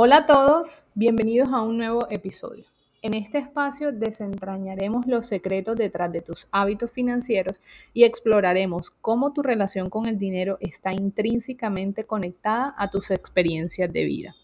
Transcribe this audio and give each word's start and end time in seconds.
Hola 0.00 0.18
a 0.18 0.26
todos, 0.26 0.84
bienvenidos 0.94 1.48
a 1.52 1.60
un 1.60 1.76
nuevo 1.76 2.06
episodio. 2.08 2.66
En 3.02 3.14
este 3.14 3.38
espacio 3.38 3.90
desentrañaremos 3.90 5.08
los 5.08 5.26
secretos 5.26 5.76
detrás 5.76 6.12
de 6.12 6.22
tus 6.22 6.46
hábitos 6.52 6.92
financieros 6.92 7.60
y 7.92 8.04
exploraremos 8.04 8.92
cómo 9.00 9.32
tu 9.32 9.42
relación 9.42 9.90
con 9.90 10.06
el 10.06 10.16
dinero 10.16 10.56
está 10.60 10.92
intrínsecamente 10.92 12.04
conectada 12.04 12.76
a 12.78 12.90
tus 12.90 13.10
experiencias 13.10 13.92
de 13.92 14.04
vida. 14.04 14.36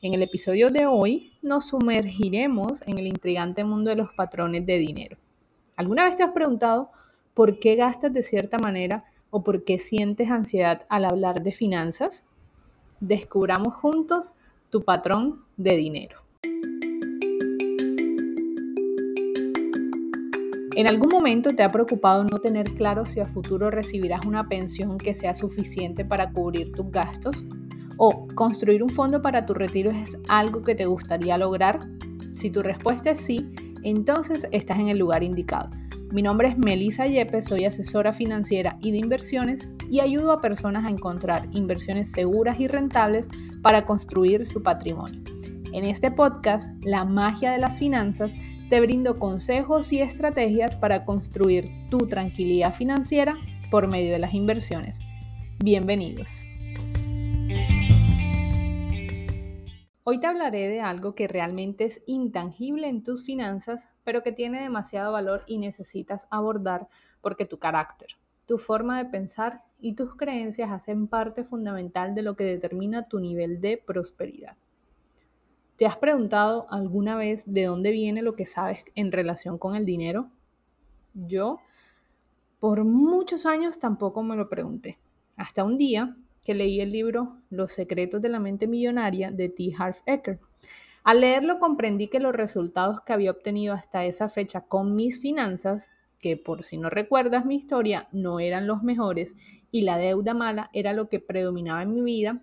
En 0.00 0.14
el 0.14 0.22
episodio 0.22 0.70
de 0.70 0.86
hoy 0.86 1.32
nos 1.42 1.66
sumergiremos 1.70 2.80
en 2.86 2.98
el 2.98 3.08
intrigante 3.08 3.64
mundo 3.64 3.90
de 3.90 3.96
los 3.96 4.12
patrones 4.12 4.64
de 4.64 4.78
dinero. 4.78 5.16
¿Alguna 5.74 6.04
vez 6.04 6.14
te 6.14 6.22
has 6.22 6.30
preguntado 6.30 6.92
por 7.34 7.58
qué 7.58 7.74
gastas 7.74 8.12
de 8.12 8.22
cierta 8.22 8.58
manera 8.58 9.02
o 9.30 9.42
por 9.42 9.64
qué 9.64 9.80
sientes 9.80 10.30
ansiedad 10.30 10.86
al 10.88 11.04
hablar 11.04 11.42
de 11.42 11.50
finanzas? 11.50 12.24
Descubramos 13.00 13.74
juntos 13.74 14.36
tu 14.70 14.82
patrón 14.82 15.40
de 15.56 15.76
dinero. 15.76 16.20
¿En 20.76 20.86
algún 20.86 21.10
momento 21.10 21.50
te 21.50 21.62
ha 21.62 21.70
preocupado 21.70 22.24
no 22.24 22.38
tener 22.38 22.72
claro 22.74 23.04
si 23.04 23.20
a 23.20 23.26
futuro 23.26 23.70
recibirás 23.70 24.24
una 24.24 24.48
pensión 24.48 24.96
que 24.96 25.14
sea 25.14 25.34
suficiente 25.34 26.04
para 26.04 26.32
cubrir 26.32 26.72
tus 26.72 26.90
gastos? 26.90 27.44
¿O 27.98 28.26
construir 28.34 28.82
un 28.82 28.88
fondo 28.88 29.20
para 29.20 29.44
tu 29.44 29.52
retiro 29.52 29.90
es 29.90 30.16
algo 30.28 30.62
que 30.62 30.74
te 30.74 30.86
gustaría 30.86 31.36
lograr? 31.36 31.80
Si 32.34 32.50
tu 32.50 32.62
respuesta 32.62 33.10
es 33.10 33.20
sí, 33.20 33.52
entonces 33.82 34.46
estás 34.52 34.78
en 34.78 34.88
el 34.88 34.98
lugar 34.98 35.22
indicado. 35.22 35.68
Mi 36.12 36.22
nombre 36.22 36.48
es 36.48 36.56
Melissa 36.56 37.06
Yepes, 37.06 37.46
soy 37.46 37.66
asesora 37.66 38.12
financiera 38.12 38.78
y 38.80 38.92
de 38.92 38.98
inversiones 38.98 39.68
y 39.90 40.00
ayudo 40.00 40.30
a 40.30 40.40
personas 40.40 40.84
a 40.84 40.88
encontrar 40.88 41.48
inversiones 41.50 42.12
seguras 42.12 42.60
y 42.60 42.68
rentables 42.68 43.28
para 43.60 43.84
construir 43.84 44.46
su 44.46 44.62
patrimonio. 44.62 45.20
En 45.72 45.84
este 45.84 46.12
podcast, 46.12 46.68
La 46.84 47.04
magia 47.04 47.50
de 47.50 47.58
las 47.58 47.76
finanzas, 47.76 48.34
te 48.68 48.80
brindo 48.80 49.16
consejos 49.16 49.92
y 49.92 50.00
estrategias 50.00 50.76
para 50.76 51.04
construir 51.04 51.64
tu 51.90 51.98
tranquilidad 52.06 52.72
financiera 52.72 53.36
por 53.68 53.88
medio 53.88 54.12
de 54.12 54.20
las 54.20 54.32
inversiones. 54.32 55.00
Bienvenidos. 55.58 56.46
Hoy 60.04 60.18
te 60.20 60.26
hablaré 60.26 60.68
de 60.68 60.80
algo 60.80 61.14
que 61.16 61.26
realmente 61.26 61.84
es 61.84 62.02
intangible 62.06 62.88
en 62.88 63.02
tus 63.02 63.24
finanzas, 63.24 63.88
pero 64.04 64.22
que 64.22 64.32
tiene 64.32 64.62
demasiado 64.62 65.12
valor 65.12 65.42
y 65.46 65.58
necesitas 65.58 66.28
abordar 66.30 66.88
porque 67.20 67.44
tu 67.44 67.58
carácter, 67.58 68.08
tu 68.46 68.56
forma 68.56 68.98
de 68.98 69.10
pensar 69.10 69.62
y 69.80 69.94
tus 69.94 70.14
creencias 70.14 70.70
hacen 70.70 71.08
parte 71.08 71.44
fundamental 71.44 72.14
de 72.14 72.22
lo 72.22 72.36
que 72.36 72.44
determina 72.44 73.04
tu 73.08 73.18
nivel 73.18 73.60
de 73.60 73.76
prosperidad. 73.78 74.56
¿Te 75.76 75.86
has 75.86 75.96
preguntado 75.96 76.66
alguna 76.70 77.16
vez 77.16 77.50
de 77.50 77.64
dónde 77.64 77.90
viene 77.90 78.22
lo 78.22 78.34
que 78.36 78.46
sabes 78.46 78.84
en 78.94 79.12
relación 79.12 79.56
con 79.56 79.76
el 79.76 79.86
dinero? 79.86 80.30
Yo, 81.14 81.58
por 82.58 82.84
muchos 82.84 83.46
años 83.46 83.78
tampoco 83.78 84.22
me 84.22 84.36
lo 84.36 84.48
pregunté. 84.48 84.98
Hasta 85.36 85.64
un 85.64 85.78
día 85.78 86.16
que 86.44 86.54
leí 86.54 86.80
el 86.80 86.92
libro 86.92 87.38
Los 87.48 87.72
secretos 87.72 88.20
de 88.20 88.28
la 88.28 88.38
mente 88.38 88.66
millonaria 88.66 89.30
de 89.30 89.48
T. 89.48 89.72
Harv 89.78 89.96
Eker. 90.04 90.38
Al 91.02 91.22
leerlo 91.22 91.58
comprendí 91.58 92.08
que 92.08 92.20
los 92.20 92.34
resultados 92.34 93.00
que 93.00 93.14
había 93.14 93.30
obtenido 93.30 93.72
hasta 93.72 94.04
esa 94.04 94.28
fecha 94.28 94.60
con 94.60 94.94
mis 94.94 95.18
finanzas, 95.18 95.90
que 96.20 96.36
por 96.36 96.64
si 96.64 96.76
no 96.76 96.90
recuerdas 96.90 97.44
mi 97.44 97.56
historia, 97.56 98.08
no 98.12 98.40
eran 98.40 98.66
los 98.66 98.82
mejores 98.82 99.34
y 99.70 99.82
la 99.82 99.98
deuda 99.98 100.34
mala 100.34 100.70
era 100.72 100.92
lo 100.92 101.08
que 101.08 101.20
predominaba 101.20 101.82
en 101.82 101.94
mi 101.94 102.02
vida, 102.02 102.42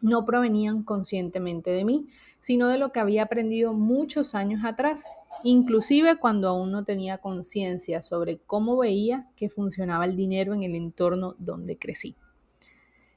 no 0.00 0.24
provenían 0.24 0.82
conscientemente 0.82 1.70
de 1.70 1.84
mí, 1.84 2.08
sino 2.38 2.68
de 2.68 2.78
lo 2.78 2.90
que 2.90 3.00
había 3.00 3.22
aprendido 3.22 3.72
muchos 3.72 4.34
años 4.34 4.62
atrás, 4.64 5.04
inclusive 5.44 6.16
cuando 6.16 6.48
aún 6.48 6.72
no 6.72 6.84
tenía 6.84 7.18
conciencia 7.18 8.02
sobre 8.02 8.38
cómo 8.38 8.76
veía 8.76 9.28
que 9.36 9.48
funcionaba 9.48 10.04
el 10.04 10.16
dinero 10.16 10.54
en 10.54 10.64
el 10.64 10.74
entorno 10.74 11.36
donde 11.38 11.78
crecí. 11.78 12.16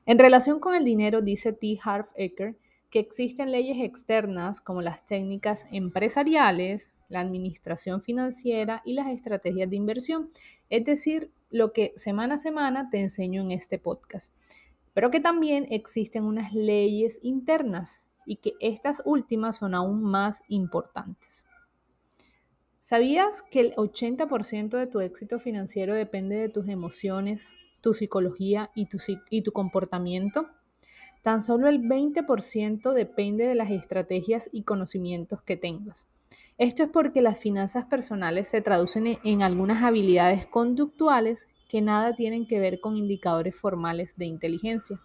En 0.06 0.20
relación 0.20 0.60
con 0.60 0.76
el 0.76 0.86
dinero, 0.86 1.22
dice 1.22 1.54
T. 1.54 1.80
Harv 1.84 2.08
Eker 2.16 2.56
que 2.96 3.00
existen 3.00 3.52
leyes 3.52 3.78
externas 3.82 4.62
como 4.62 4.82
las 4.82 5.06
técnicas 5.06 5.68
empresariales, 5.72 6.90
la 7.10 7.20
administración 7.20 8.02
financiera 8.02 8.82
y 8.86 8.94
las 8.94 9.08
estrategias 9.08 9.70
de 9.70 9.76
inversión, 9.76 10.30
es 10.70 10.86
decir, 10.86 11.32
lo 11.50 11.74
que 11.74 11.94
semana 11.96 12.36
a 12.36 12.38
semana 12.38 12.90
te 12.90 13.00
enseño 13.00 13.42
en 13.42 13.52
este 13.52 13.80
podcast, 13.80 14.34
pero 14.94 15.12
que 15.12 15.20
también 15.20 15.68
existen 15.70 16.24
unas 16.24 16.54
leyes 16.54 17.20
internas 17.22 18.02
y 18.26 18.38
que 18.38 18.54
estas 18.60 19.02
últimas 19.06 19.58
son 19.58 19.76
aún 19.76 20.04
más 20.04 20.44
importantes. 20.48 21.46
¿Sabías 22.82 23.42
que 23.50 23.62
el 23.62 23.76
80% 23.76 24.78
de 24.78 24.88
tu 24.88 25.00
éxito 25.00 25.40
financiero 25.40 25.96
depende 25.96 26.36
de 26.36 26.50
tus 26.50 26.68
emociones, 26.68 27.48
tu 27.82 27.94
psicología 27.94 28.72
y 28.76 28.86
tu, 28.86 29.00
y 29.30 29.42
tu 29.42 29.52
comportamiento, 29.52 30.48
tan 31.24 31.42
solo 31.42 31.68
el 31.68 31.82
20% 31.82 32.94
depende 32.94 33.48
de 33.48 33.56
las 33.56 33.72
estrategias 33.72 34.50
y 34.52 34.62
conocimientos 34.62 35.42
que 35.42 35.58
tengas. 35.58 36.08
Esto 36.58 36.84
es 36.84 36.90
porque 36.90 37.22
las 37.22 37.38
finanzas 37.38 37.86
personales 37.86 38.48
se 38.48 38.62
traducen 38.62 39.20
en 39.24 39.44
algunas 39.44 39.84
habilidades 39.84 40.48
conductuales 40.48 41.48
que 41.68 41.82
nada 41.82 42.16
tienen 42.16 42.48
que 42.48 42.60
ver 42.62 42.80
con 42.80 42.96
indicadores 42.96 43.56
formales 43.56 44.16
de 44.16 44.26
inteligencia. 44.26 45.02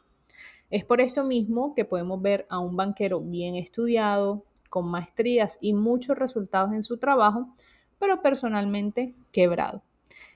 Es 0.71 0.85
por 0.85 1.01
esto 1.01 1.25
mismo 1.25 1.75
que 1.75 1.85
podemos 1.85 2.23
ver 2.23 2.47
a 2.51 2.61
un 2.61 2.77
banquero 2.77 3.21
bien 3.21 3.57
estudiado, 3.57 4.45
con 4.69 4.89
maestrías 4.89 5.59
y 5.61 5.73
muchos 5.73 6.17
resultados 6.17 6.73
en 6.73 6.85
su 6.85 6.99
trabajo, 6.99 7.53
pero 7.99 8.23
personalmente 8.23 9.17
quebrado 9.33 9.83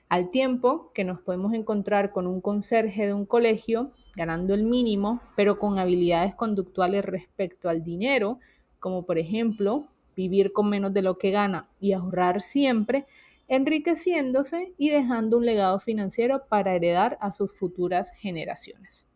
al 0.09 0.29
tiempo 0.29 0.91
que 0.93 1.03
nos 1.03 1.19
podemos 1.21 1.53
encontrar 1.53 2.11
con 2.11 2.27
un 2.27 2.41
conserje 2.41 3.07
de 3.07 3.13
un 3.13 3.25
colegio 3.25 3.91
ganando 4.15 4.53
el 4.53 4.63
mínimo, 4.63 5.21
pero 5.35 5.59
con 5.59 5.79
habilidades 5.79 6.35
conductuales 6.35 7.03
respecto 7.03 7.69
al 7.69 7.83
dinero, 7.83 8.39
como 8.79 9.05
por 9.05 9.17
ejemplo 9.17 9.87
vivir 10.15 10.53
con 10.53 10.69
menos 10.69 10.93
de 10.93 11.01
lo 11.01 11.17
que 11.17 11.31
gana 11.31 11.69
y 11.79 11.93
ahorrar 11.93 12.41
siempre, 12.41 13.05
enriqueciéndose 13.47 14.73
y 14.77 14.89
dejando 14.89 15.37
un 15.37 15.45
legado 15.45 15.79
financiero 15.79 16.43
para 16.47 16.75
heredar 16.75 17.17
a 17.21 17.31
sus 17.31 17.51
futuras 17.53 18.11
generaciones. 18.17 19.07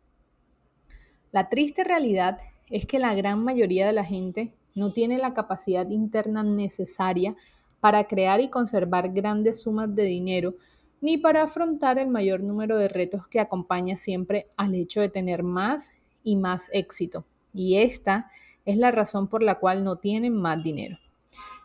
La 1.32 1.50
triste 1.50 1.84
realidad 1.84 2.40
es 2.70 2.86
que 2.86 3.00
la 3.00 3.14
gran 3.16 3.44
mayoría 3.44 3.88
de 3.88 3.94
la 3.94 4.04
gente 4.04 4.54
no 4.76 4.94
tiene 4.94 5.18
la 5.18 5.34
capacidad 5.34 5.90
interna 5.90 6.44
necesaria 6.44 7.36
para 7.80 8.06
crear 8.06 8.42
y 8.42 8.50
conservar 8.50 9.12
grandes 9.14 9.62
sumas 9.62 9.94
de 9.96 10.04
dinero 10.04 10.56
ni 11.02 11.18
para 11.18 11.44
afrontar 11.44 11.98
el 11.98 12.10
mayor 12.10 12.42
número 12.42 12.78
de 12.78 12.90
retos 12.90 13.28
que 13.28 13.40
acompaña 13.40 13.96
siempre 13.96 14.48
al 14.58 14.76
hecho 14.76 15.02
de 15.02 15.10
tener 15.10 15.44
más 15.44 15.92
y 16.24 16.36
más 16.36 16.70
éxito. 16.74 17.26
Y 17.54 17.78
esta 17.78 18.30
es 18.66 18.78
la 18.78 18.92
razón 18.92 19.28
por 19.28 19.44
la 19.44 19.56
cual 19.56 19.84
no 19.84 19.98
tienen 19.98 20.34
más 20.34 20.64
dinero. 20.64 20.98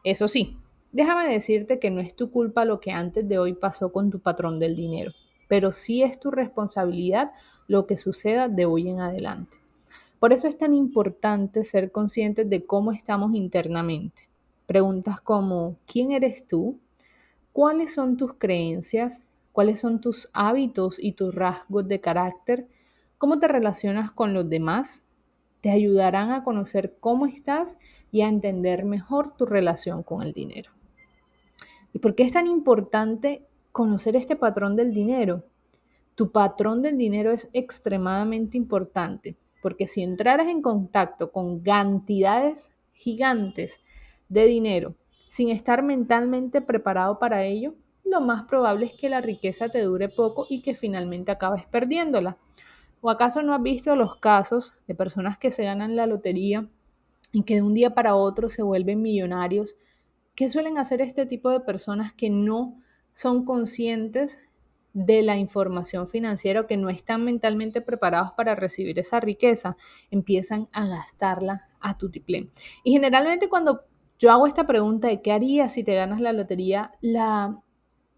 Eso 0.03 0.29
sí, 0.29 0.57
déjame 0.93 1.33
decirte 1.33 1.79
que 1.79 1.91
no 1.91 2.01
es 2.01 2.15
tu 2.15 2.31
culpa 2.31 2.65
lo 2.65 2.81
que 2.81 2.93
antes 2.93 3.29
de 3.29 3.39
hoy 3.39 3.55
pasó 3.55 3.93
con 3.93 4.11
tu 4.11 4.21
patrón 4.21 4.59
del 4.59 4.77
dinero, 4.77 5.13
pero 5.49 5.73
sí 5.73 6.03
es 6.03 6.19
tu 6.19 6.31
responsabilidad 6.31 7.33
lo 7.69 7.87
que 7.87 7.97
suceda 7.97 8.49
de 8.49 8.67
hoy 8.67 8.89
en 8.89 9.01
adelante. 9.01 9.59
Por 10.21 10.33
eso 10.33 10.49
es 10.49 10.57
tan 10.57 10.75
importante 10.75 11.65
ser 11.65 11.93
conscientes 11.93 12.49
de 12.49 12.65
cómo 12.65 12.93
estamos 12.93 13.35
internamente. 13.35 14.29
Preguntas 14.67 15.21
como, 15.21 15.77
¿quién 15.87 16.13
eres 16.13 16.47
tú? 16.47 16.79
cuáles 17.55 17.95
son 17.95 18.17
tus 18.17 18.35
creencias, 18.35 19.23
cuáles 19.53 19.79
son 19.79 20.01
tus 20.01 20.29
hábitos 20.33 20.99
y 20.99 21.13
tus 21.13 21.33
rasgos 21.33 21.87
de 21.87 22.01
carácter, 22.01 22.67
cómo 23.17 23.39
te 23.39 23.47
relacionas 23.47 24.11
con 24.11 24.35
los 24.35 24.51
demás, 24.51 25.04
te 25.65 25.71
ayudarán 25.71 26.31
a 26.31 26.45
conocer 26.45 26.95
cómo 27.01 27.25
estás 27.25 27.79
y 28.13 28.21
a 28.21 28.29
entender 28.29 28.85
mejor 28.85 29.35
tu 29.35 29.47
relación 29.47 30.03
con 30.03 30.21
el 30.21 30.35
dinero. 30.35 30.73
¿Y 31.95 32.01
por 32.01 32.15
qué 32.15 32.25
es 32.25 32.33
tan 32.33 32.47
importante 32.47 33.47
conocer 33.73 34.15
este 34.15 34.37
patrón 34.37 34.77
del 34.77 34.93
dinero? 34.93 35.47
Tu 36.17 36.31
patrón 36.31 36.83
del 36.83 36.99
dinero 36.99 37.33
es 37.33 37.49
extremadamente 37.55 38.59
importante 38.59 39.39
porque 39.63 39.87
si 39.87 40.03
entraras 40.03 40.49
en 40.49 40.61
contacto 40.61 41.33
con 41.33 41.61
cantidades 41.61 42.71
gigantes 42.93 43.81
de 44.29 44.45
dinero 44.45 44.97
sin 45.31 45.49
estar 45.49 45.83
mentalmente 45.83 46.61
preparado 46.61 47.19
para 47.19 47.43
ello, 47.45 47.75
lo 48.05 48.21
más 48.21 48.45
probable 48.45 48.85
es 48.85 48.93
que 48.93 49.09
la 49.09 49.23
riqueza 49.23 49.71
te 49.71 49.81
dure 49.81 50.11
poco 50.11 50.47
y 50.51 50.61
que 50.61 50.75
finalmente 50.75 51.33
acabes 51.33 51.65
perdiéndola. 51.65 52.37
¿O 53.07 53.11
acaso 53.11 53.43
no 53.43 53.53
has 53.53 53.63
visto 53.63 53.95
los 53.97 54.17
casos 54.17 54.73
de 54.87 54.95
personas 54.95 55.37
que 55.37 55.51
se 55.51 55.63
ganan 55.63 55.95
la 55.95 56.07
lotería 56.07 56.71
y 57.33 57.43
que 57.43 57.57
de 57.57 57.61
un 57.61 57.75
día 57.75 57.91
para 57.93 58.15
otro 58.17 58.49
se 58.49 58.63
vuelven 58.63 59.03
millonarios? 59.03 59.77
¿Qué 60.35 60.49
suelen 60.49 60.79
hacer 60.79 61.03
este 61.03 61.27
tipo 61.27 61.51
de 61.51 61.61
personas 61.61 62.15
que 62.15 62.31
no 62.31 62.81
son 63.13 63.45
conscientes 63.45 64.39
de 64.95 65.21
la 65.21 65.37
información 65.37 66.09
financiera 66.09 66.63
o 66.63 66.67
que 66.67 66.79
no 66.79 66.89
están 66.89 67.27
mentalmente 67.27 67.83
preparados 67.83 68.33
para 68.33 68.55
recibir 68.55 68.99
esa 68.99 69.21
riqueza? 69.21 69.77
Empiezan 70.11 70.71
a 70.73 70.87
gastarla 70.87 71.69
a 71.81 71.99
tu 71.99 72.11
tiplén. 72.11 72.51
Y 72.85 72.93
generalmente 72.93 73.51
cuando 73.51 73.83
yo 74.19 74.33
hago 74.33 74.47
esta 74.47 74.67
pregunta 74.67 75.09
de 75.09 75.21
qué 75.21 75.31
harías 75.31 75.75
si 75.75 75.85
te 75.85 75.95
ganas 75.95 76.23
la 76.23 76.33
lotería, 76.33 76.93
la 77.03 77.61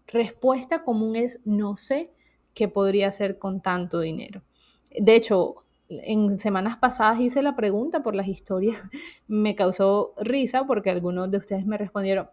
respuesta 0.05 0.85
común 0.85 1.17
es 1.17 1.41
no 1.43 1.75
sé 1.75 2.13
qué 2.53 2.69
podría 2.69 3.09
hacer 3.09 3.37
con 3.37 3.61
tanto 3.61 3.99
dinero. 3.99 4.46
De 4.95 5.15
hecho, 5.15 5.55
en 5.89 6.37
semanas 6.39 6.77
pasadas 6.77 7.19
hice 7.19 7.41
la 7.41 7.55
pregunta 7.55 8.03
por 8.03 8.15
las 8.15 8.27
historias. 8.27 8.81
Me 9.27 9.55
causó 9.55 10.13
risa 10.17 10.65
porque 10.65 10.89
algunos 10.89 11.31
de 11.31 11.37
ustedes 11.37 11.65
me 11.65 11.77
respondieron, 11.77 12.29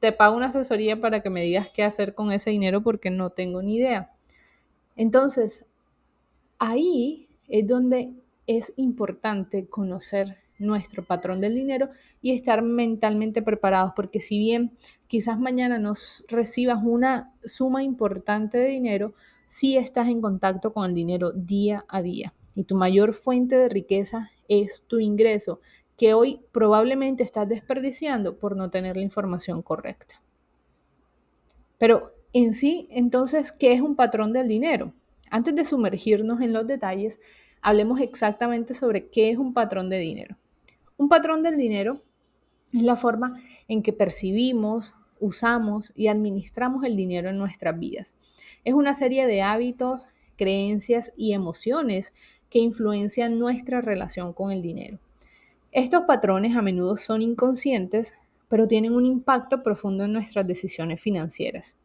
te 0.00 0.12
pago 0.12 0.36
una 0.36 0.46
asesoría 0.46 1.00
para 1.00 1.22
que 1.22 1.30
me 1.30 1.42
digas 1.42 1.68
qué 1.74 1.82
hacer 1.82 2.14
con 2.14 2.30
ese 2.30 2.50
dinero 2.50 2.82
porque 2.82 3.10
no 3.10 3.30
tengo 3.30 3.62
ni 3.62 3.76
idea. 3.76 4.12
Entonces, 4.94 5.66
ahí 6.58 7.28
es 7.48 7.66
donde 7.66 8.12
es 8.46 8.72
importante 8.76 9.66
conocer 9.66 10.36
nuestro 10.58 11.04
patrón 11.04 11.40
del 11.40 11.54
dinero 11.54 11.88
y 12.20 12.32
estar 12.32 12.62
mentalmente 12.62 13.42
preparados, 13.42 13.92
porque 13.94 14.20
si 14.20 14.38
bien 14.38 14.72
quizás 15.06 15.38
mañana 15.38 15.78
nos 15.78 16.24
recibas 16.28 16.80
una 16.82 17.32
suma 17.44 17.82
importante 17.82 18.58
de 18.58 18.66
dinero, 18.66 19.14
si 19.48 19.76
estás 19.76 20.08
en 20.08 20.20
contacto 20.20 20.72
con 20.72 20.84
el 20.84 20.94
dinero 20.94 21.32
día 21.32 21.84
a 21.88 22.02
día 22.02 22.34
y 22.54 22.64
tu 22.64 22.76
mayor 22.76 23.14
fuente 23.14 23.56
de 23.56 23.68
riqueza 23.68 24.30
es 24.46 24.84
tu 24.86 25.00
ingreso, 25.00 25.60
que 25.96 26.14
hoy 26.14 26.40
probablemente 26.52 27.24
estás 27.24 27.48
desperdiciando 27.48 28.38
por 28.38 28.56
no 28.56 28.70
tener 28.70 28.96
la 28.96 29.02
información 29.02 29.62
correcta. 29.62 30.22
Pero 31.78 32.12
en 32.32 32.54
sí, 32.54 32.88
entonces, 32.90 33.50
¿qué 33.50 33.72
es 33.72 33.80
un 33.80 33.96
patrón 33.96 34.32
del 34.32 34.48
dinero? 34.48 34.92
Antes 35.30 35.54
de 35.54 35.64
sumergirnos 35.64 36.40
en 36.40 36.52
los 36.52 36.66
detalles, 36.66 37.18
hablemos 37.62 38.00
exactamente 38.00 38.74
sobre 38.74 39.08
qué 39.08 39.30
es 39.30 39.38
un 39.38 39.54
patrón 39.54 39.88
de 39.88 39.98
dinero. 39.98 40.36
Un 40.96 41.08
patrón 41.08 41.42
del 41.42 41.56
dinero 41.56 42.02
es 42.72 42.82
la 42.82 42.96
forma 42.96 43.40
en 43.66 43.82
que 43.82 43.92
percibimos, 43.92 44.94
usamos 45.20 45.92
y 45.94 46.08
administramos 46.08 46.84
el 46.84 46.96
dinero 46.96 47.30
en 47.30 47.38
nuestras 47.38 47.78
vidas. 47.78 48.14
Es 48.64 48.74
una 48.74 48.94
serie 48.94 49.26
de 49.26 49.42
hábitos, 49.42 50.08
creencias 50.36 51.12
y 51.16 51.32
emociones 51.32 52.14
que 52.50 52.58
influencian 52.58 53.38
nuestra 53.38 53.80
relación 53.80 54.32
con 54.32 54.50
el 54.50 54.62
dinero. 54.62 54.98
Estos 55.72 56.04
patrones 56.04 56.56
a 56.56 56.62
menudo 56.62 56.96
son 56.96 57.20
inconscientes, 57.20 58.14
pero 58.48 58.66
tienen 58.66 58.94
un 58.94 59.04
impacto 59.04 59.62
profundo 59.62 60.04
en 60.04 60.12
nuestras 60.12 60.46
decisiones 60.46 61.00
financieras. 61.00 61.76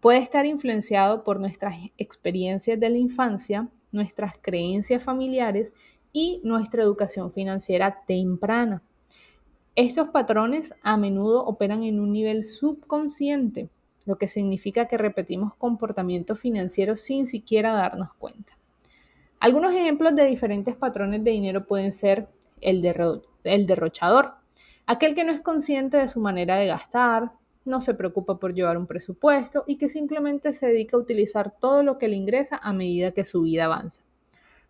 Puede 0.00 0.18
estar 0.18 0.44
influenciado 0.46 1.22
por 1.22 1.38
nuestras 1.38 1.76
experiencias 1.96 2.80
de 2.80 2.90
la 2.90 2.98
infancia, 2.98 3.68
nuestras 3.92 4.34
creencias 4.40 5.04
familiares 5.04 5.72
y 6.12 6.40
nuestra 6.42 6.82
educación 6.82 7.30
financiera 7.30 8.02
temprana. 8.04 8.82
Estos 9.76 10.08
patrones 10.08 10.74
a 10.82 10.96
menudo 10.96 11.44
operan 11.46 11.84
en 11.84 12.00
un 12.00 12.12
nivel 12.12 12.42
subconsciente, 12.42 13.70
lo 14.04 14.16
que 14.16 14.28
significa 14.28 14.86
que 14.86 14.98
repetimos 14.98 15.54
comportamientos 15.54 16.40
financieros 16.40 17.00
sin 17.00 17.26
siquiera 17.26 17.72
darnos 17.72 18.12
cuenta. 18.14 18.56
Algunos 19.40 19.74
ejemplos 19.74 20.14
de 20.14 20.24
diferentes 20.24 20.76
patrones 20.76 21.24
de 21.24 21.32
dinero 21.32 21.66
pueden 21.66 21.92
ser 21.92 22.28
el, 22.60 22.80
derrochador, 23.66 24.34
aquel 24.86 25.14
que 25.14 25.24
no 25.24 25.32
es 25.32 25.40
consciente 25.40 25.96
de 25.96 26.08
su 26.08 26.20
manera 26.20 26.56
de 26.56 26.66
gastar, 26.66 27.32
no 27.64 27.80
se 27.80 27.94
preocupa 27.94 28.38
por 28.38 28.54
llevar 28.54 28.76
un 28.76 28.86
presupuesto 28.86 29.64
y 29.66 29.78
que 29.78 29.88
simplemente 29.88 30.52
se 30.52 30.68
dedica 30.68 30.96
a 30.96 31.00
utilizar 31.00 31.54
todo 31.58 31.82
lo 31.82 31.98
que 31.98 32.08
le 32.08 32.16
ingresa 32.16 32.58
a 32.62 32.72
medida 32.72 33.12
que 33.12 33.26
su 33.26 33.42
vida 33.42 33.64
avanza. 33.64 34.02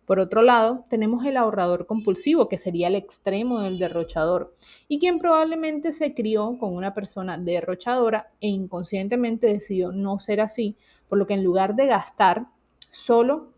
Por 0.05 0.19
otro 0.19 0.41
lado, 0.41 0.85
tenemos 0.89 1.25
el 1.25 1.37
ahorrador 1.37 1.85
compulsivo, 1.85 2.49
que 2.49 2.57
sería 2.57 2.87
el 2.87 2.95
extremo 2.95 3.61
del 3.61 3.79
derrochador, 3.79 4.55
y 4.87 4.99
quien 4.99 5.17
probablemente 5.17 5.93
se 5.93 6.13
crió 6.13 6.57
con 6.59 6.75
una 6.75 6.93
persona 6.93 7.37
derrochadora 7.37 8.31
e 8.41 8.47
inconscientemente 8.49 9.47
decidió 9.47 9.91
no 9.91 10.19
ser 10.19 10.41
así, 10.41 10.75
por 11.07 11.17
lo 11.17 11.25
que 11.25 11.35
en 11.35 11.43
lugar 11.43 11.75
de 11.75 11.87
gastar, 11.87 12.47
solo 12.91 13.53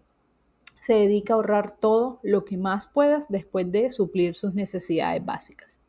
se 0.79 0.93
dedica 0.93 1.33
a 1.33 1.37
ahorrar 1.37 1.77
todo 1.79 2.19
lo 2.21 2.45
que 2.45 2.57
más 2.57 2.85
puedas 2.85 3.27
después 3.27 3.71
de 3.71 3.89
suplir 3.89 4.35
sus 4.35 4.53
necesidades 4.53 5.25
básicas. 5.25 5.79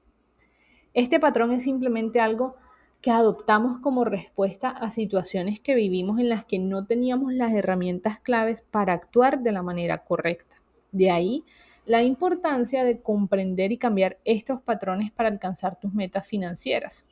Este 0.94 1.20
patrón 1.20 1.52
es 1.52 1.64
simplemente 1.64 2.18
algo 2.20 2.56
que 3.00 3.10
adoptamos 3.10 3.80
como 3.80 4.04
respuesta 4.04 4.68
a 4.68 4.90
situaciones 4.90 5.60
que 5.60 5.74
vivimos 5.74 6.18
en 6.18 6.28
las 6.28 6.44
que 6.44 6.58
no 6.58 6.86
teníamos 6.86 7.32
las 7.32 7.52
herramientas 7.52 8.20
claves 8.20 8.62
para 8.62 8.92
actuar 8.92 9.40
de 9.40 9.52
la 9.52 9.62
manera 9.62 10.04
correcta. 10.04 10.56
De 10.92 11.10
ahí 11.10 11.44
la 11.86 12.02
importancia 12.02 12.84
de 12.84 13.00
comprender 13.00 13.70
y 13.70 13.78
cambiar 13.78 14.18
estos 14.24 14.60
patrones 14.60 15.12
para 15.12 15.28
alcanzar 15.28 15.78
tus 15.78 15.94
metas 15.94 16.26
financieras. 16.26 17.08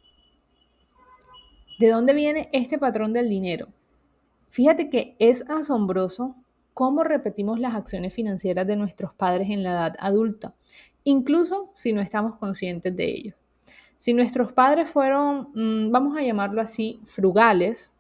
¿De 1.79 1.89
dónde 1.89 2.13
viene 2.13 2.49
este 2.53 2.79
patrón 2.79 3.13
del 3.13 3.29
dinero? 3.29 3.69
Fíjate 4.51 4.91
que 4.91 5.17
es 5.19 5.49
asombroso 5.49 6.37
cómo 6.73 7.05
repetimos 7.05 7.61
las 7.61 7.75
acciones 7.75 8.13
financieras 8.13 8.67
de 8.67 8.77
nuestros 8.77 9.15
padres 9.15 9.49
en 9.51 9.63
la 9.63 9.71
edad 9.71 9.95
adulta, 9.99 10.55
incluso 11.05 11.71
si 11.75 11.93
no 11.93 12.01
estamos 12.01 12.37
conscientes 12.37 12.95
de 12.95 13.05
ello. 13.05 13.35
Si 13.99 14.13
nuestros 14.15 14.53
padres 14.53 14.91
fueron, 14.91 15.49
mm, 15.55 15.91
vamos 15.91 16.17
a 16.17 16.23
llamarlo 16.23 16.61
así, 16.61 17.01
frugales, 17.05 17.93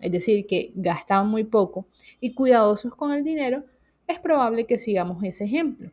es 0.00 0.10
decir, 0.10 0.46
que 0.46 0.72
gastaban 0.74 1.28
muy 1.28 1.44
poco 1.44 1.86
y 2.20 2.34
cuidadosos 2.34 2.94
con 2.94 3.12
el 3.12 3.22
dinero, 3.22 3.64
es 4.06 4.18
probable 4.18 4.66
que 4.66 4.78
sigamos 4.78 5.22
ese 5.22 5.44
ejemplo. 5.44 5.90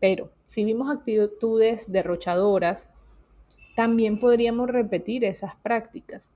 Pero 0.00 0.30
si 0.46 0.64
vimos 0.64 0.90
actitudes 0.90 1.90
derrochadoras, 1.90 2.92
también 3.76 4.18
podríamos 4.18 4.68
repetir 4.68 5.24
esas 5.24 5.54
prácticas 5.56 6.32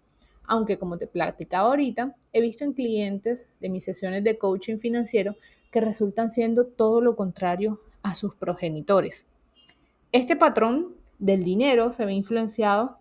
aunque 0.47 0.79
como 0.79 0.99
te 0.99 1.07
platicaba 1.07 1.69
ahorita, 1.69 2.15
he 2.33 2.41
visto 2.41 2.65
en 2.65 2.73
clientes 2.73 3.49
de 3.61 3.69
mis 3.69 3.85
sesiones 3.85 4.25
de 4.25 4.39
coaching 4.39 4.79
financiero 4.79 5.37
que 5.71 5.81
resultan 5.81 6.29
siendo 6.29 6.67
todo 6.67 7.01
lo 7.01 7.17
contrario 7.17 7.81
a 8.03 8.15
sus 8.15 8.35
progenitores. 8.35 9.27
Este 10.13 10.37
patrón 10.37 10.95
del 11.19 11.45
dinero 11.45 11.91
se 11.93 12.05
ve 12.05 12.13
influenciado 12.13 12.99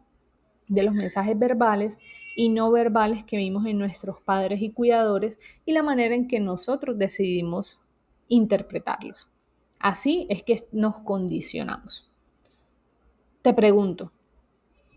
de 0.68 0.84
los 0.84 0.94
mensajes 0.94 1.38
verbales 1.38 1.98
y 2.36 2.50
no 2.50 2.72
verbales 2.72 3.24
que 3.24 3.38
vimos 3.38 3.66
en 3.66 3.78
nuestros 3.78 4.20
padres 4.22 4.62
y 4.62 4.72
cuidadores 4.72 5.40
y 5.66 5.72
la 5.72 5.84
manera 5.84 6.16
en 6.16 6.28
que 6.28 6.40
nosotros 6.40 6.98
decidimos 6.98 7.80
interpretarlos. 8.28 9.30
Así 9.80 10.28
es 10.30 10.44
que 10.44 10.68
nos 10.72 11.00
condicionamos. 11.00 12.12
Te 13.42 13.54
pregunto, 13.54 14.12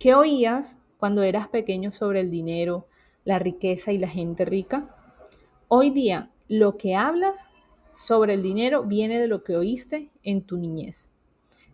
¿qué 0.00 0.14
oías 0.14 0.78
cuando 0.96 1.22
eras 1.22 1.48
pequeño 1.48 1.92
sobre 1.92 2.20
el 2.20 2.30
dinero, 2.30 2.86
la 3.24 3.38
riqueza 3.38 3.92
y 3.92 3.98
la 3.98 4.08
gente 4.08 4.44
rica? 4.44 4.96
Hoy 5.68 5.90
día, 5.90 6.30
lo 6.48 6.78
que 6.78 6.96
hablas 6.96 7.48
sobre 7.92 8.34
el 8.34 8.42
dinero 8.42 8.84
viene 8.84 9.20
de 9.20 9.28
lo 9.28 9.44
que 9.44 9.56
oíste 9.56 10.10
en 10.22 10.42
tu 10.42 10.56
niñez. 10.56 11.12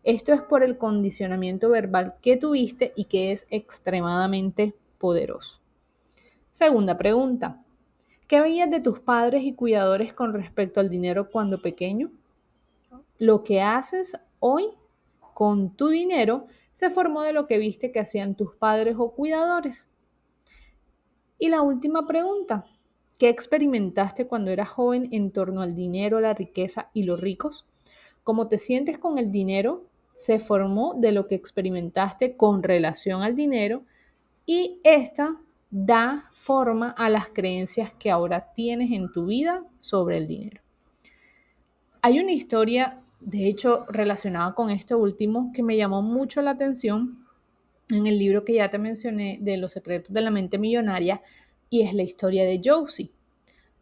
Esto 0.04 0.34
es 0.34 0.42
por 0.42 0.62
el 0.62 0.76
condicionamiento 0.76 1.70
verbal 1.70 2.16
que 2.20 2.36
tuviste 2.36 2.92
y 2.94 3.06
que 3.06 3.32
es 3.32 3.46
extremadamente 3.50 4.74
poderoso. 4.98 5.60
Segunda 6.50 6.98
pregunta. 6.98 7.64
¿Qué 8.28 8.40
veías 8.40 8.70
de 8.70 8.80
tus 8.80 9.00
padres 9.00 9.44
y 9.44 9.54
cuidadores 9.54 10.12
con 10.12 10.34
respecto 10.34 10.80
al 10.80 10.90
dinero 10.90 11.30
cuando 11.30 11.62
pequeño? 11.62 12.10
Lo 13.18 13.44
que 13.44 13.62
haces 13.62 14.18
hoy 14.40 14.68
con 15.32 15.70
tu 15.70 15.88
dinero 15.88 16.48
se 16.74 16.90
formó 16.90 17.22
de 17.22 17.32
lo 17.32 17.46
que 17.46 17.56
viste 17.56 17.90
que 17.90 18.00
hacían 18.00 18.34
tus 18.34 18.54
padres 18.54 18.96
o 18.98 19.12
cuidadores. 19.12 19.88
Y 21.38 21.48
la 21.48 21.62
última 21.62 22.06
pregunta, 22.06 22.66
¿qué 23.18 23.30
experimentaste 23.30 24.26
cuando 24.26 24.50
eras 24.50 24.68
joven 24.68 25.08
en 25.12 25.30
torno 25.30 25.62
al 25.62 25.74
dinero, 25.74 26.20
la 26.20 26.34
riqueza 26.34 26.90
y 26.92 27.04
los 27.04 27.20
ricos? 27.20 27.66
¿Cómo 28.22 28.48
te 28.48 28.58
sientes 28.58 28.98
con 28.98 29.18
el 29.18 29.30
dinero? 29.30 29.84
Se 30.14 30.38
formó 30.38 30.94
de 30.96 31.12
lo 31.12 31.26
que 31.26 31.34
experimentaste 31.34 32.36
con 32.36 32.62
relación 32.62 33.22
al 33.22 33.34
dinero 33.34 33.84
y 34.46 34.80
esta 34.84 35.40
da 35.70 36.30
forma 36.32 36.90
a 36.90 37.08
las 37.08 37.28
creencias 37.28 37.92
que 37.94 38.10
ahora 38.10 38.52
tienes 38.54 38.92
en 38.92 39.10
tu 39.10 39.26
vida 39.26 39.64
sobre 39.78 40.18
el 40.18 40.26
dinero. 40.26 40.60
Hay 42.00 42.20
una 42.20 42.32
historia 42.32 43.00
de 43.24 43.48
hecho, 43.48 43.86
relacionado 43.88 44.54
con 44.54 44.70
este 44.70 44.94
último, 44.94 45.50
que 45.54 45.62
me 45.62 45.76
llamó 45.76 46.02
mucho 46.02 46.42
la 46.42 46.50
atención 46.50 47.24
en 47.90 48.06
el 48.06 48.18
libro 48.18 48.44
que 48.44 48.54
ya 48.54 48.70
te 48.70 48.78
mencioné 48.78 49.38
de 49.40 49.56
Los 49.56 49.72
secretos 49.72 50.12
de 50.12 50.20
la 50.20 50.30
mente 50.30 50.58
millonaria, 50.58 51.22
y 51.70 51.82
es 51.82 51.94
la 51.94 52.02
historia 52.02 52.44
de 52.44 52.60
Josie. 52.62 53.10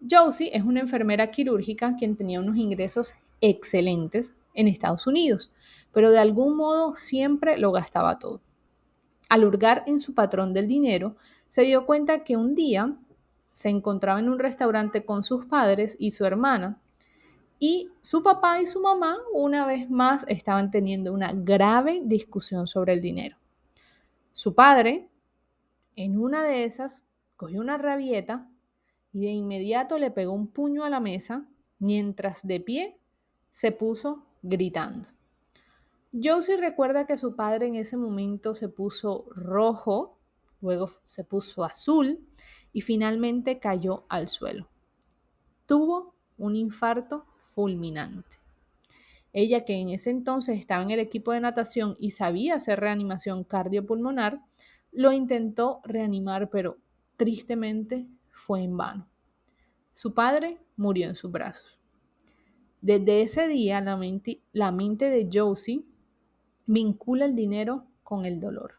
Josie 0.09 0.51
es 0.57 0.63
una 0.63 0.81
enfermera 0.81 1.31
quirúrgica 1.31 1.95
quien 1.97 2.17
tenía 2.17 2.41
unos 2.41 2.57
ingresos 2.57 3.15
excelentes 3.41 4.33
en 4.55 4.69
Estados 4.69 5.07
Unidos, 5.07 5.51
pero 5.93 6.11
de 6.11 6.19
algún 6.19 6.57
modo 6.57 6.95
siempre 6.95 7.59
lo 7.59 7.73
gastaba 7.73 8.19
todo. 8.19 8.41
Al 9.29 9.45
hurgar 9.45 9.85
en 9.87 9.99
su 9.99 10.15
patrón 10.15 10.53
del 10.53 10.69
dinero, 10.69 11.17
se 11.49 11.63
dio 11.63 11.87
cuenta 11.87 12.25
que 12.25 12.37
un 12.37 12.55
día 12.55 12.97
se 13.51 13.69
encontraba 13.69 14.19
en 14.19 14.31
un 14.31 14.39
restaurante 14.39 15.05
con 15.05 15.23
sus 15.23 15.45
padres 15.45 15.97
y 15.99 16.13
su 16.13 16.25
hermana 16.25 16.81
Y 17.59 17.91
su 18.01 18.25
papá 18.25 18.61
y 18.61 18.67
su 18.67 18.81
mamá, 18.81 19.19
una 19.33 19.65
vez 19.67 19.89
más, 19.89 20.25
estaban 20.27 20.73
teniendo 20.73 21.13
una 21.13 21.33
grave 21.33 22.01
discusión 22.05 22.67
sobre 22.67 22.95
el 22.95 23.01
dinero. 23.01 23.37
Su 24.33 24.55
padre, 24.55 25.09
en 25.95 26.19
una 26.19 26.43
de 26.43 26.65
esas, 26.65 27.07
cogió 27.37 27.61
una 27.61 27.79
rabieta 27.79 28.49
y 29.13 29.21
de 29.21 29.31
inmediato 29.31 29.99
le 29.99 30.11
pegó 30.11 30.33
un 30.33 30.49
puño 30.49 30.83
a 30.85 30.91
la 30.91 30.99
mesa, 30.99 31.47
mientras 31.79 32.45
de 32.45 32.59
pie 32.59 32.99
se 33.51 33.71
puso 33.71 34.25
gritando. 34.43 35.07
Josie 36.13 36.59
recuerda 36.59 37.07
que 37.07 37.17
su 37.17 37.35
padre 37.35 37.67
en 37.67 37.77
ese 37.77 37.97
momento 37.97 38.55
se 38.55 38.69
puso 38.69 39.25
rojo, 39.31 40.19
luego 40.61 40.91
se 41.07 41.25
puso 41.25 41.65
azul 41.65 42.27
y 42.73 42.83
finalmente 42.83 43.59
cayó 43.59 44.05
al 44.09 44.29
suelo. 44.29 44.69
Tuvo 45.67 46.15
un 46.37 46.55
infarto 46.55 47.25
fulminante. 47.55 48.37
Ella, 49.33 49.65
que 49.65 49.75
en 49.75 49.89
ese 49.89 50.11
entonces 50.11 50.59
estaba 50.59 50.83
en 50.83 50.91
el 50.91 51.01
equipo 51.01 51.33
de 51.33 51.41
natación 51.41 51.97
y 51.99 52.11
sabía 52.11 52.57
hacer 52.57 52.81
reanimación 52.81 53.45
cardiopulmonar, 53.45 54.43
lo 54.91 55.13
intentó 55.13 55.81
reanimar, 55.85 56.51
pero 56.51 56.77
tristemente 57.17 58.07
fue 58.31 58.63
en 58.63 58.77
vano. 58.77 59.09
Su 59.95 60.13
padre 60.13 60.59
murió 60.77 61.09
en 61.09 61.15
sus 61.15 61.31
brazos. 61.31 61.79
Desde 62.83 63.23
ese 63.23 63.49
día, 63.49 63.81
la 63.81 63.97
mente, 63.97 64.43
la 64.53 64.71
mente 64.73 65.09
de 65.09 65.31
Josie 65.33 65.87
vincula 66.67 67.25
el 67.25 67.35
dinero 67.35 67.85
con 68.03 68.25
el 68.25 68.41
dolor. 68.41 68.75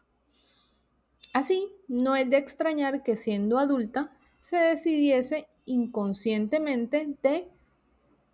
Así, 1.32 1.68
no 1.88 2.14
es 2.16 2.30
de 2.30 2.36
extrañar 2.36 3.02
que 3.02 3.16
siendo 3.16 3.58
adulta 3.58 4.12
se 4.40 4.56
decidiese 4.56 5.48
inconscientemente 5.66 7.16
de 7.22 7.48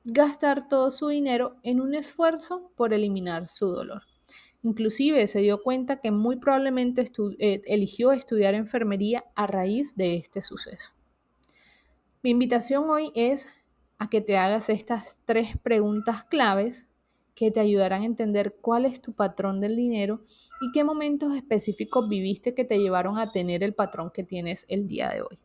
gastar 0.04 0.68
todo 0.68 0.90
su 0.90 1.08
dinero 1.08 1.56
en 1.62 1.80
un 1.80 1.94
esfuerzo 1.94 2.72
por 2.76 2.92
eliminar 2.92 3.46
su 3.46 3.68
dolor. 3.68 4.02
Inclusive 4.62 5.26
se 5.28 5.40
dio 5.40 5.62
cuenta 5.62 6.00
que 6.00 6.10
muy 6.10 6.36
probablemente 6.36 7.04
eh, 7.38 7.62
eligió 7.64 8.12
estudiar 8.12 8.54
enfermería 8.54 9.24
a 9.34 9.46
raíz 9.46 9.96
de 9.96 10.16
este 10.16 10.42
suceso. 10.42 10.90
Mi 12.22 12.30
invitación 12.30 12.90
hoy 12.90 13.12
es 13.14 13.48
a 13.98 14.10
que 14.10 14.20
te 14.20 14.36
hagas 14.36 14.68
estas 14.68 15.18
tres 15.24 15.56
preguntas 15.62 16.24
claves 16.24 16.86
que 17.40 17.50
te 17.50 17.60
ayudarán 17.60 18.02
a 18.02 18.04
entender 18.04 18.56
cuál 18.60 18.84
es 18.84 19.00
tu 19.00 19.14
patrón 19.14 19.62
del 19.62 19.74
dinero 19.74 20.20
y 20.60 20.70
qué 20.72 20.84
momentos 20.84 21.34
específicos 21.34 22.06
viviste 22.06 22.52
que 22.52 22.66
te 22.66 22.78
llevaron 22.78 23.16
a 23.16 23.30
tener 23.30 23.62
el 23.62 23.72
patrón 23.72 24.10
que 24.12 24.22
tienes 24.22 24.66
el 24.68 24.86
día 24.86 25.08
de 25.08 25.22
hoy. 25.22 25.38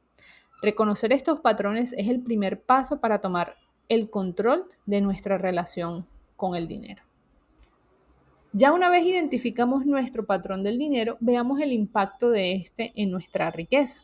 Reconocer 0.61 1.13
estos 1.13 1.39
patrones 1.39 1.93
es 1.93 2.09
el 2.09 2.21
primer 2.21 2.61
paso 2.61 2.99
para 2.99 3.21
tomar 3.21 3.55
el 3.87 4.09
control 4.09 4.65
de 4.85 4.99
nuestra 4.99 5.37
relación 5.37 6.05
con 6.35 6.57
el 6.57 6.67
dinero. 6.67 7.01
Ya 8.51 8.73
una 8.73 8.89
vez 8.89 9.05
identificamos 9.05 9.85
nuestro 9.85 10.25
patrón 10.25 10.63
del 10.63 10.77
dinero, 10.77 11.15
veamos 11.21 11.61
el 11.61 11.71
impacto 11.71 12.29
de 12.29 12.55
este 12.55 12.91
en 12.97 13.09
nuestra 13.09 13.51
riqueza. 13.51 13.99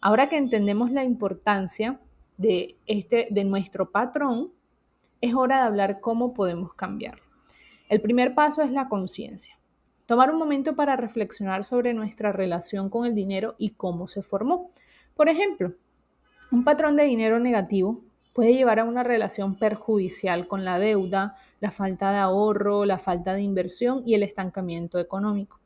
Ahora 0.00 0.28
que 0.28 0.38
entendemos 0.38 0.90
la 0.90 1.04
importancia 1.04 2.00
de, 2.36 2.74
este, 2.86 3.28
de 3.30 3.44
nuestro 3.44 3.92
patrón, 3.92 4.50
es 5.22 5.34
hora 5.34 5.58
de 5.58 5.62
hablar 5.62 6.00
cómo 6.00 6.34
podemos 6.34 6.74
cambiarlo. 6.74 7.22
El 7.88 8.02
primer 8.02 8.34
paso 8.34 8.60
es 8.60 8.70
la 8.70 8.88
conciencia. 8.88 9.58
Tomar 10.04 10.30
un 10.30 10.38
momento 10.38 10.76
para 10.76 10.96
reflexionar 10.96 11.64
sobre 11.64 11.94
nuestra 11.94 12.32
relación 12.32 12.90
con 12.90 13.06
el 13.06 13.14
dinero 13.14 13.54
y 13.56 13.70
cómo 13.70 14.06
se 14.06 14.22
formó. 14.22 14.70
Por 15.14 15.28
ejemplo, 15.28 15.72
un 16.50 16.64
patrón 16.64 16.96
de 16.96 17.04
dinero 17.04 17.38
negativo 17.38 18.02
puede 18.32 18.52
llevar 18.54 18.80
a 18.80 18.84
una 18.84 19.04
relación 19.04 19.56
perjudicial 19.56 20.48
con 20.48 20.64
la 20.64 20.78
deuda, 20.78 21.36
la 21.60 21.70
falta 21.70 22.10
de 22.10 22.18
ahorro, 22.18 22.84
la 22.84 22.98
falta 22.98 23.32
de 23.32 23.42
inversión 23.42 24.02
y 24.04 24.14
el 24.14 24.22
estancamiento 24.22 24.98
económico. 24.98 25.60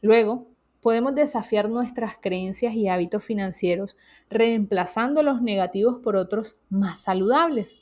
Luego, 0.00 0.46
podemos 0.80 1.14
desafiar 1.14 1.68
nuestras 1.68 2.14
creencias 2.20 2.74
y 2.74 2.88
hábitos 2.88 3.24
financieros 3.24 3.96
reemplazando 4.30 5.22
los 5.22 5.42
negativos 5.42 6.00
por 6.02 6.16
otros 6.16 6.56
más 6.68 7.02
saludables. 7.02 7.78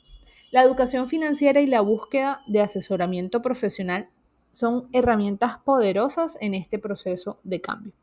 La 0.51 0.63
educación 0.63 1.07
financiera 1.07 1.61
y 1.61 1.67
la 1.67 1.81
búsqueda 1.81 2.41
de 2.47 2.61
asesoramiento 2.61 3.41
profesional 3.41 4.09
son 4.49 4.89
herramientas 4.93 5.59
poderosas 5.59 6.39
en 6.41 6.55
este 6.55 6.79
proceso 6.79 7.39
de 7.43 7.61
cambio. 7.61 7.93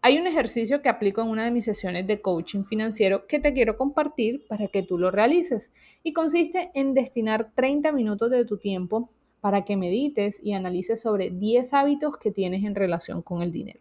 Hay 0.00 0.18
un 0.18 0.26
ejercicio 0.26 0.82
que 0.82 0.88
aplico 0.88 1.22
en 1.22 1.28
una 1.28 1.44
de 1.44 1.52
mis 1.52 1.64
sesiones 1.64 2.06
de 2.08 2.20
coaching 2.20 2.64
financiero 2.64 3.26
que 3.28 3.38
te 3.38 3.52
quiero 3.52 3.76
compartir 3.76 4.44
para 4.48 4.66
que 4.66 4.82
tú 4.82 4.98
lo 4.98 5.12
realices 5.12 5.72
y 6.02 6.12
consiste 6.12 6.72
en 6.74 6.94
destinar 6.94 7.52
30 7.54 7.92
minutos 7.92 8.30
de 8.30 8.44
tu 8.44 8.58
tiempo 8.58 9.10
para 9.40 9.64
que 9.64 9.76
medites 9.76 10.42
y 10.42 10.54
analices 10.54 11.00
sobre 11.00 11.30
10 11.30 11.74
hábitos 11.74 12.16
que 12.16 12.32
tienes 12.32 12.64
en 12.64 12.74
relación 12.74 13.22
con 13.22 13.40
el 13.40 13.52
dinero. 13.52 13.80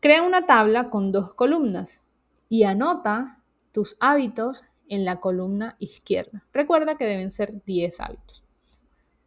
Crea 0.00 0.22
una 0.22 0.46
tabla 0.46 0.88
con 0.88 1.12
dos 1.12 1.34
columnas 1.34 2.00
y 2.48 2.62
anota 2.62 3.42
tus 3.72 3.96
hábitos 4.00 4.64
en 4.88 5.04
la 5.04 5.20
columna 5.20 5.76
izquierda. 5.78 6.44
Recuerda 6.52 6.96
que 6.96 7.04
deben 7.04 7.30
ser 7.30 7.62
10 7.64 8.00
hábitos. 8.00 8.44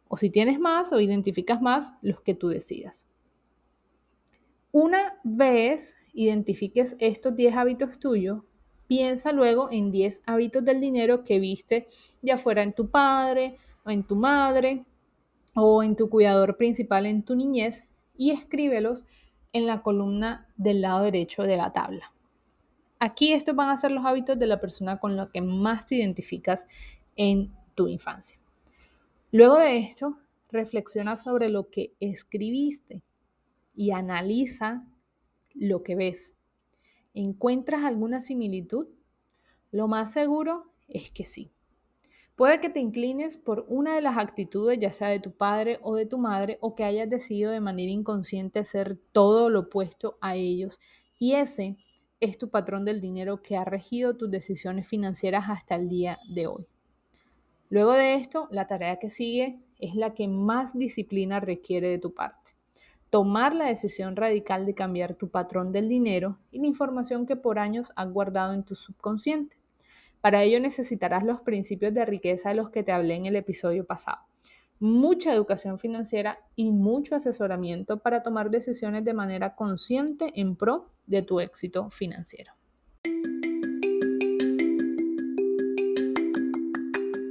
O 0.08 0.16
si 0.16 0.30
tienes 0.30 0.58
más 0.58 0.92
o 0.92 1.00
identificas 1.00 1.60
más, 1.60 1.94
los 2.02 2.20
que 2.20 2.34
tú 2.34 2.48
decidas. 2.48 3.06
Una 4.72 5.18
vez 5.24 5.96
identifiques 6.12 6.96
estos 6.98 7.34
10 7.36 7.56
hábitos 7.56 7.98
tuyos, 7.98 8.42
piensa 8.86 9.32
luego 9.32 9.70
en 9.70 9.90
10 9.90 10.22
hábitos 10.26 10.64
del 10.64 10.80
dinero 10.80 11.24
que 11.24 11.38
viste 11.38 11.86
ya 12.22 12.38
fuera 12.38 12.62
en 12.62 12.72
tu 12.72 12.90
padre 12.90 13.56
o 13.84 13.90
en 13.90 14.02
tu 14.04 14.16
madre 14.16 14.84
o 15.54 15.82
en 15.82 15.96
tu 15.96 16.08
cuidador 16.08 16.56
principal 16.56 17.06
en 17.06 17.22
tu 17.22 17.34
niñez 17.34 17.84
y 18.16 18.30
escríbelos 18.30 19.04
en 19.52 19.66
la 19.66 19.82
columna 19.82 20.48
del 20.56 20.82
lado 20.82 21.04
derecho 21.04 21.42
de 21.42 21.56
la 21.56 21.72
tabla. 21.72 22.12
Aquí 23.00 23.32
estos 23.32 23.54
van 23.54 23.70
a 23.70 23.76
ser 23.76 23.92
los 23.92 24.04
hábitos 24.04 24.38
de 24.38 24.46
la 24.46 24.60
persona 24.60 24.98
con 24.98 25.16
la 25.16 25.30
que 25.30 25.40
más 25.40 25.86
te 25.86 25.96
identificas 25.96 26.66
en 27.16 27.52
tu 27.74 27.88
infancia. 27.88 28.38
Luego 29.30 29.58
de 29.58 29.78
esto, 29.78 30.18
reflexiona 30.50 31.16
sobre 31.16 31.48
lo 31.48 31.68
que 31.70 31.92
escribiste 32.00 33.02
y 33.74 33.90
analiza 33.92 34.84
lo 35.54 35.82
que 35.82 35.94
ves. 35.94 36.34
¿Encuentras 37.14 37.84
alguna 37.84 38.20
similitud? 38.20 38.88
Lo 39.70 39.86
más 39.86 40.12
seguro 40.12 40.72
es 40.88 41.10
que 41.10 41.24
sí. 41.24 41.50
Puede 42.36 42.60
que 42.60 42.70
te 42.70 42.80
inclines 42.80 43.36
por 43.36 43.66
una 43.68 43.96
de 43.96 44.00
las 44.00 44.16
actitudes, 44.16 44.78
ya 44.78 44.92
sea 44.92 45.08
de 45.08 45.18
tu 45.18 45.32
padre 45.32 45.80
o 45.82 45.96
de 45.96 46.06
tu 46.06 46.18
madre, 46.18 46.56
o 46.60 46.74
que 46.76 46.84
hayas 46.84 47.10
decidido 47.10 47.50
de 47.50 47.60
manera 47.60 47.90
inconsciente 47.90 48.64
ser 48.64 48.96
todo 49.12 49.50
lo 49.50 49.60
opuesto 49.60 50.18
a 50.20 50.36
ellos. 50.36 50.78
Y 51.18 51.32
ese 51.32 51.76
es 52.20 52.38
tu 52.38 52.48
patrón 52.48 52.84
del 52.84 53.00
dinero 53.00 53.42
que 53.42 53.56
ha 53.56 53.64
regido 53.64 54.16
tus 54.16 54.30
decisiones 54.30 54.88
financieras 54.88 55.46
hasta 55.48 55.74
el 55.74 55.88
día 55.88 56.18
de 56.28 56.46
hoy. 56.46 56.66
Luego 57.70 57.92
de 57.92 58.14
esto, 58.14 58.48
la 58.50 58.66
tarea 58.66 58.98
que 58.98 59.10
sigue 59.10 59.60
es 59.78 59.94
la 59.94 60.14
que 60.14 60.26
más 60.26 60.76
disciplina 60.76 61.38
requiere 61.40 61.90
de 61.90 61.98
tu 61.98 62.14
parte. 62.14 62.52
Tomar 63.10 63.54
la 63.54 63.66
decisión 63.66 64.16
radical 64.16 64.66
de 64.66 64.74
cambiar 64.74 65.14
tu 65.14 65.30
patrón 65.30 65.72
del 65.72 65.88
dinero 65.88 66.38
y 66.50 66.60
la 66.60 66.66
información 66.66 67.26
que 67.26 67.36
por 67.36 67.58
años 67.58 67.92
has 67.96 68.10
guardado 68.10 68.52
en 68.52 68.64
tu 68.64 68.74
subconsciente. 68.74 69.56
Para 70.20 70.42
ello 70.42 70.60
necesitarás 70.60 71.24
los 71.24 71.40
principios 71.40 71.94
de 71.94 72.04
riqueza 72.04 72.50
de 72.50 72.56
los 72.56 72.70
que 72.70 72.82
te 72.82 72.92
hablé 72.92 73.14
en 73.14 73.26
el 73.26 73.36
episodio 73.36 73.86
pasado. 73.86 74.27
Mucha 74.80 75.32
educación 75.32 75.80
financiera 75.80 76.38
y 76.54 76.70
mucho 76.70 77.16
asesoramiento 77.16 77.98
para 77.98 78.22
tomar 78.22 78.48
decisiones 78.48 79.04
de 79.04 79.12
manera 79.12 79.56
consciente 79.56 80.30
en 80.36 80.54
pro 80.54 80.86
de 81.06 81.22
tu 81.22 81.40
éxito 81.40 81.90
financiero. 81.90 82.52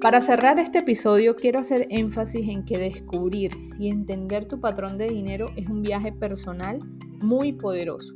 Para 0.01 0.19
cerrar 0.19 0.59
este 0.59 0.79
episodio 0.79 1.37
quiero 1.37 1.59
hacer 1.59 1.87
énfasis 1.89 2.49
en 2.49 2.65
que 2.65 2.77
descubrir 2.77 3.51
y 3.79 3.89
entender 3.89 4.45
tu 4.45 4.59
patrón 4.59 4.97
de 4.97 5.07
dinero 5.07 5.47
es 5.55 5.69
un 5.69 5.81
viaje 5.81 6.11
personal 6.11 6.79
muy 7.21 7.53
poderoso 7.53 8.13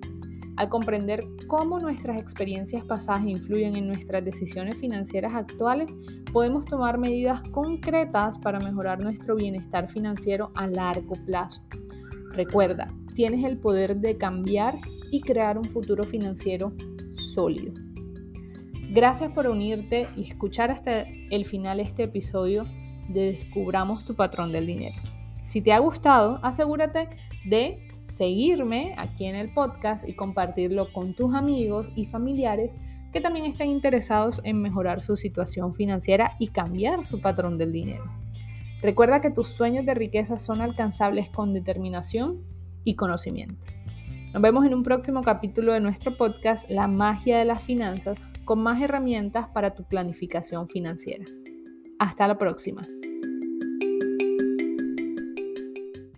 al 0.57 0.69
comprender 0.69 1.23
cómo 1.47 1.79
nuestras 1.79 2.19
experiencias 2.19 2.83
pasadas 2.83 3.25
influyen 3.25 3.75
en 3.75 3.87
nuestras 3.87 4.23
decisiones 4.23 4.75
financieras 4.75 5.33
actuales, 5.33 5.95
podemos 6.31 6.65
tomar 6.65 6.97
medidas 6.97 7.41
concretas 7.51 8.37
para 8.37 8.59
mejorar 8.59 9.01
nuestro 9.01 9.35
bienestar 9.35 9.89
financiero 9.89 10.51
a 10.55 10.67
largo 10.67 11.13
plazo. 11.25 11.61
Recuerda, 12.31 12.87
tienes 13.15 13.43
el 13.43 13.57
poder 13.57 13.97
de 13.97 14.17
cambiar 14.17 14.77
y 15.11 15.21
crear 15.21 15.57
un 15.57 15.65
futuro 15.65 16.03
financiero 16.03 16.73
sólido. 17.11 17.73
Gracias 18.89 19.31
por 19.31 19.47
unirte 19.47 20.07
y 20.15 20.29
escuchar 20.29 20.71
hasta 20.71 21.05
el 21.29 21.45
final 21.45 21.79
este 21.79 22.03
episodio 22.03 22.65
de 23.09 23.33
Descubramos 23.33 24.05
tu 24.05 24.15
patrón 24.15 24.51
del 24.51 24.65
dinero. 24.65 24.95
Si 25.43 25.61
te 25.61 25.73
ha 25.73 25.79
gustado, 25.79 26.39
asegúrate 26.43 27.09
de 27.45 27.87
seguirme 28.11 28.93
aquí 28.97 29.25
en 29.25 29.35
el 29.35 29.53
podcast 29.53 30.07
y 30.07 30.13
compartirlo 30.13 30.91
con 30.93 31.15
tus 31.15 31.33
amigos 31.33 31.91
y 31.95 32.05
familiares 32.05 32.75
que 33.11 33.21
también 33.21 33.45
estén 33.45 33.69
interesados 33.69 34.41
en 34.43 34.61
mejorar 34.61 35.01
su 35.01 35.17
situación 35.17 35.73
financiera 35.73 36.35
y 36.39 36.47
cambiar 36.47 37.05
su 37.05 37.21
patrón 37.21 37.57
del 37.57 37.71
dinero. 37.71 38.03
Recuerda 38.81 39.21
que 39.21 39.29
tus 39.29 39.47
sueños 39.47 39.85
de 39.85 39.93
riqueza 39.93 40.37
son 40.37 40.61
alcanzables 40.61 41.29
con 41.29 41.53
determinación 41.53 42.43
y 42.83 42.95
conocimiento. 42.95 43.67
Nos 44.33 44.41
vemos 44.41 44.65
en 44.65 44.73
un 44.73 44.83
próximo 44.83 45.21
capítulo 45.21 45.73
de 45.73 45.81
nuestro 45.81 46.15
podcast 46.15 46.69
La 46.69 46.87
magia 46.87 47.37
de 47.37 47.45
las 47.45 47.61
finanzas 47.61 48.21
con 48.45 48.63
más 48.63 48.81
herramientas 48.81 49.47
para 49.53 49.75
tu 49.75 49.83
planificación 49.83 50.67
financiera. 50.67 51.25
Hasta 51.99 52.27
la 52.27 52.37
próxima. 52.37 52.81